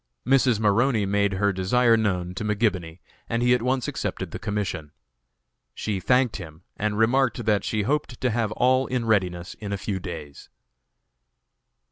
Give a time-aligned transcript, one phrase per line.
[0.25, 0.59] Mrs.
[0.59, 2.97] Maroney made her desire known to McGibony,
[3.29, 4.93] and he at once accepted the commission.
[5.75, 9.77] She thanked him, and remarked that she hoped to have all in readiness in a
[9.77, 10.49] few days.